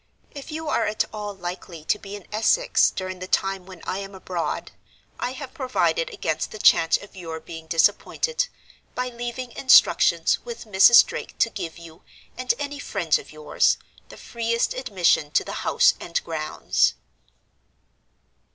If 0.31 0.51
you 0.51 0.67
are 0.67 0.87
at 0.87 1.05
all 1.13 1.35
likely 1.35 1.83
to 1.85 1.99
be 1.99 2.15
in 2.15 2.25
Essex 2.31 2.89
during 2.89 3.19
the 3.19 3.27
time 3.27 3.67
when 3.67 3.81
I 3.83 3.99
am 3.99 4.15
abroad, 4.15 4.71
I 5.19 5.33
have 5.33 5.53
provided 5.53 6.09
against 6.09 6.49
the 6.49 6.57
chance 6.57 6.97
of 6.97 7.15
your 7.15 7.39
being 7.39 7.67
disappointed, 7.67 8.47
by 8.95 9.09
leaving 9.09 9.51
instructions 9.51 10.39
with 10.43 10.65
Mrs. 10.65 11.05
Drake 11.05 11.37
to 11.37 11.51
give 11.51 11.77
you, 11.77 12.01
and 12.35 12.51
any 12.57 12.79
friends 12.79 13.19
of 13.19 13.31
yours, 13.31 13.77
the 14.09 14.17
freest 14.17 14.73
admission 14.73 15.29
to 15.33 15.43
the 15.43 15.51
house 15.61 15.93
and 15.99 16.23
grounds." 16.23 16.95